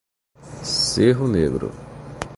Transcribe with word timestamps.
Cerro 0.63 1.27
Negro 1.27 1.69